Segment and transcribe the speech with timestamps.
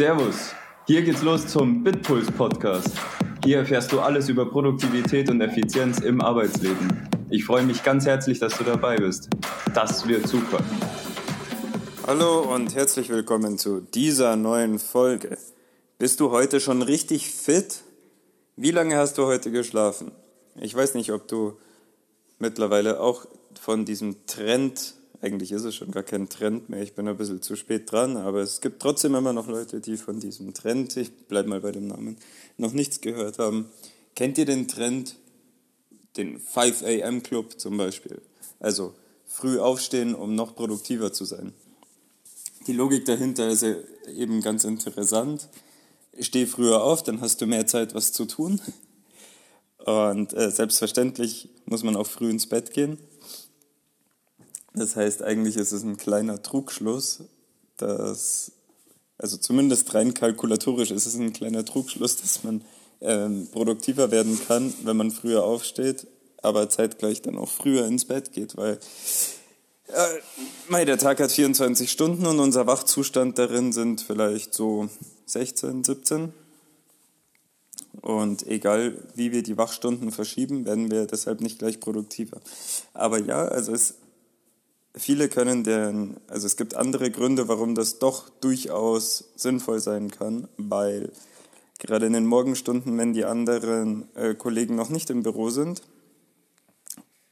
[0.00, 0.54] Servus,
[0.86, 2.88] hier geht's los zum Bitpuls Podcast.
[3.44, 7.06] Hier erfährst du alles über Produktivität und Effizienz im Arbeitsleben.
[7.28, 9.28] Ich freue mich ganz herzlich, dass du dabei bist.
[9.74, 10.64] Das wird super.
[12.06, 15.36] Hallo und herzlich willkommen zu dieser neuen Folge.
[15.98, 17.82] Bist du heute schon richtig fit?
[18.56, 20.12] Wie lange hast du heute geschlafen?
[20.58, 21.58] Ich weiß nicht, ob du
[22.38, 23.26] mittlerweile auch
[23.60, 27.42] von diesem Trend eigentlich ist es schon gar kein Trend mehr, ich bin ein bisschen
[27.42, 31.12] zu spät dran, aber es gibt trotzdem immer noch Leute, die von diesem Trend, ich
[31.12, 32.16] bleibe mal bei dem Namen,
[32.56, 33.70] noch nichts gehört haben.
[34.14, 35.16] Kennt ihr den Trend,
[36.16, 38.20] den 5 AM Club zum Beispiel?
[38.58, 38.94] Also
[39.26, 41.52] früh aufstehen, um noch produktiver zu sein.
[42.66, 43.64] Die Logik dahinter ist
[44.08, 45.48] eben ganz interessant.
[46.18, 48.60] Steh früher auf, dann hast du mehr Zeit, was zu tun.
[49.78, 52.98] Und äh, selbstverständlich muss man auch früh ins Bett gehen.
[54.74, 57.24] Das heißt, eigentlich ist es ein kleiner Trugschluss,
[57.76, 58.52] dass,
[59.18, 62.62] also zumindest rein kalkulatorisch ist es ein kleiner Trugschluss, dass man
[63.00, 66.06] ähm, produktiver werden kann, wenn man früher aufsteht,
[66.42, 68.78] aber zeitgleich dann auch früher ins Bett geht, weil
[69.88, 74.88] äh, der Tag hat 24 Stunden und unser Wachzustand darin sind vielleicht so
[75.26, 76.32] 16, 17.
[78.02, 82.40] Und egal wie wir die Wachstunden verschieben, werden wir deshalb nicht gleich produktiver.
[82.94, 83.94] Aber ja, also es
[84.94, 90.48] viele können den, also es gibt andere Gründe, warum das doch durchaus sinnvoll sein kann,
[90.56, 91.12] weil
[91.78, 95.82] gerade in den Morgenstunden, wenn die anderen äh, Kollegen noch nicht im Büro sind,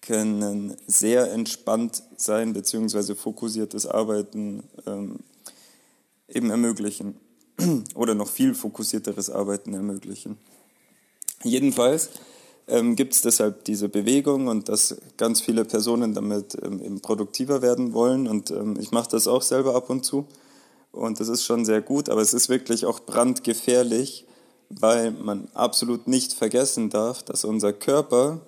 [0.00, 5.20] können sehr entspannt sein beziehungsweise fokussiertes Arbeiten ähm,
[6.28, 7.20] eben ermöglichen
[7.94, 10.38] oder noch viel fokussierteres Arbeiten ermöglichen.
[11.42, 12.10] Jedenfalls
[12.68, 17.92] ähm, gibt es deshalb diese Bewegung und dass ganz viele Personen damit ähm, produktiver werden
[17.92, 18.28] wollen.
[18.28, 20.26] Und ähm, ich mache das auch selber ab und zu.
[20.92, 24.26] Und das ist schon sehr gut, aber es ist wirklich auch brandgefährlich,
[24.68, 28.40] weil man absolut nicht vergessen darf, dass unser Körper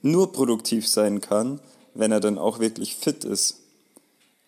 [0.00, 1.60] nur produktiv sein kann,
[1.94, 3.60] wenn er dann auch wirklich fit ist.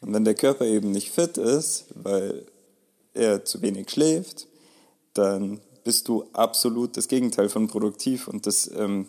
[0.00, 2.44] Und wenn der Körper eben nicht fit ist, weil
[3.14, 4.48] er zu wenig schläft,
[5.14, 8.28] dann bist du absolut das Gegenteil von produktiv.
[8.28, 9.06] Und das ähm,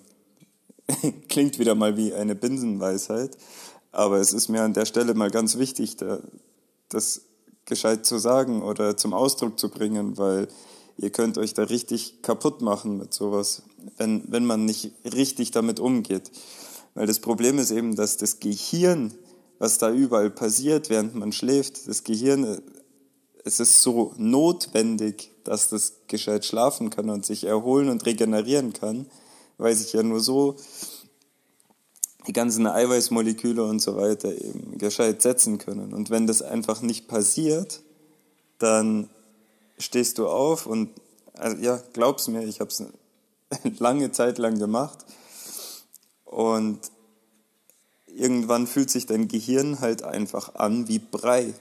[1.29, 3.37] klingt wieder mal wie eine Binsenweisheit.
[3.91, 6.19] Aber es ist mir an der Stelle mal ganz wichtig, da,
[6.89, 7.21] das
[7.65, 10.47] gescheit zu sagen oder zum Ausdruck zu bringen, weil
[10.97, 13.63] ihr könnt euch da richtig kaputt machen mit sowas,
[13.97, 16.29] wenn, wenn man nicht richtig damit umgeht.
[16.93, 19.13] Weil das Problem ist eben, dass das Gehirn,
[19.59, 22.61] was da überall passiert, während man schläft, das Gehirn
[23.45, 29.07] es ist so notwendig, dass das gescheit schlafen kann und sich erholen und regenerieren kann,
[29.57, 30.57] weil sich ja nur so
[32.27, 35.93] die ganzen Eiweißmoleküle und so weiter eben gescheit setzen können.
[35.93, 37.81] Und wenn das einfach nicht passiert,
[38.57, 39.09] dann
[39.77, 40.89] stehst du auf und
[41.33, 42.83] also ja, glaub's mir, ich habe es
[43.79, 45.05] lange Zeit lang gemacht
[46.23, 46.79] und
[48.07, 51.53] irgendwann fühlt sich dein Gehirn halt einfach an wie Brei.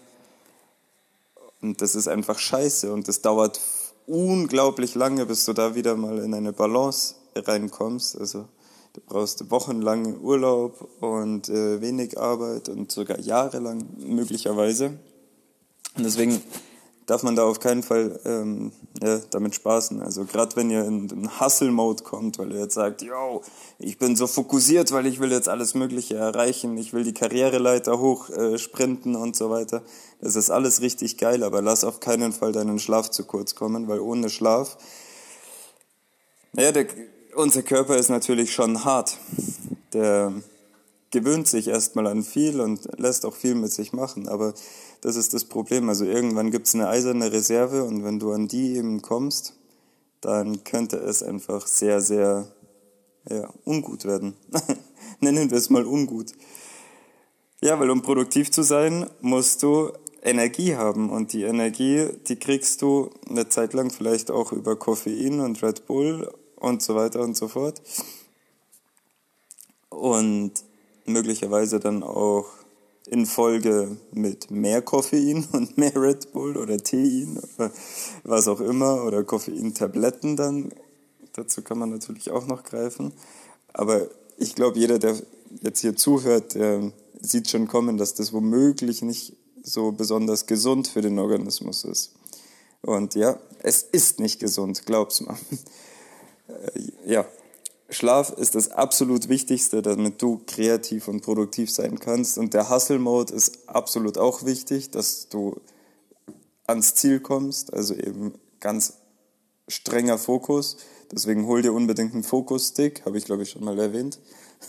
[1.60, 3.60] Und das ist einfach scheiße und das dauert
[4.06, 8.18] unglaublich lange, bis du da wieder mal in eine Balance reinkommst.
[8.18, 8.46] Also
[8.94, 14.98] du brauchst wochenlang Urlaub und äh, wenig Arbeit und sogar jahrelang möglicherweise.
[15.96, 16.42] Und deswegen
[17.06, 18.72] darf man da auf keinen Fall ähm,
[19.02, 20.02] ja, damit spaßen.
[20.02, 23.42] Also gerade wenn ihr in den Hustle-Mode kommt, weil ihr jetzt sagt, yo,
[23.78, 27.98] ich bin so fokussiert, weil ich will jetzt alles Mögliche erreichen, ich will die Karriereleiter
[27.98, 29.82] hoch äh, sprinten und so weiter.
[30.20, 33.88] Das ist alles richtig geil, aber lass auf keinen Fall deinen Schlaf zu kurz kommen,
[33.88, 34.78] weil ohne Schlaf,
[36.52, 36.86] naja, der,
[37.34, 39.18] unser Körper ist natürlich schon hart.
[39.92, 40.32] Der
[41.14, 44.52] gewöhnt sich erstmal an viel und lässt auch viel mit sich machen, aber
[45.00, 45.88] das ist das Problem.
[45.88, 49.54] Also irgendwann gibt es eine eiserne Reserve und wenn du an die eben kommst,
[50.20, 52.48] dann könnte es einfach sehr, sehr
[53.30, 54.34] ja, ungut werden.
[55.20, 56.32] Nennen wir es mal ungut.
[57.62, 62.82] Ja, weil um produktiv zu sein, musst du Energie haben und die Energie, die kriegst
[62.82, 67.36] du eine Zeit lang vielleicht auch über Koffein und Red Bull und so weiter und
[67.36, 67.80] so fort.
[69.90, 70.52] Und
[71.06, 72.46] möglicherweise dann auch
[73.06, 77.70] in Folge mit mehr Koffein und mehr Red Bull oder Tein oder
[78.24, 80.72] was auch immer oder Koffeintabletten dann.
[81.34, 83.12] Dazu kann man natürlich auch noch greifen.
[83.72, 84.08] Aber
[84.38, 85.16] ich glaube, jeder, der
[85.62, 91.00] jetzt hier zuhört, der sieht schon kommen, dass das womöglich nicht so besonders gesund für
[91.00, 92.12] den Organismus ist.
[92.82, 95.36] Und ja, es ist nicht gesund, glaub's mal.
[96.46, 97.24] Äh, ja,
[97.90, 102.38] Schlaf ist das absolut Wichtigste, damit du kreativ und produktiv sein kannst.
[102.38, 105.60] Und der Hustle-Mode ist absolut auch wichtig, dass du
[106.66, 108.94] ans Ziel kommst, also eben ganz
[109.68, 110.78] strenger Fokus.
[111.12, 114.18] Deswegen hol dir unbedingt einen Fokusstick, habe ich glaube ich schon mal erwähnt,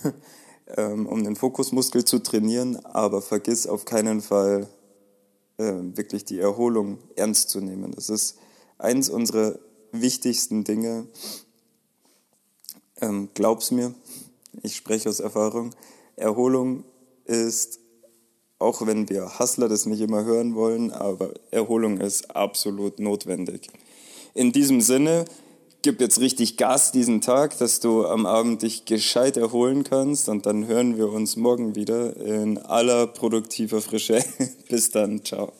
[0.77, 4.67] ähm, um den Fokusmuskel zu trainieren, aber vergiss auf keinen Fall
[5.57, 7.94] äh, wirklich die Erholung ernst zu nehmen.
[7.94, 8.38] Das ist
[8.77, 9.57] eins unserer
[9.91, 11.07] wichtigsten Dinge.
[13.01, 13.94] Ähm, glaub's mir,
[14.63, 15.71] ich spreche aus Erfahrung.
[16.15, 16.83] Erholung
[17.25, 17.80] ist,
[18.59, 23.68] auch wenn wir Hustler das nicht immer hören wollen, aber Erholung ist absolut notwendig.
[24.33, 25.25] In diesem Sinne,
[25.81, 30.45] gib jetzt richtig Gas diesen Tag, dass du am Abend dich gescheit erholen kannst und
[30.45, 34.24] dann hören wir uns morgen wieder in aller produktiver Frische.
[34.69, 35.53] Bis dann, ciao.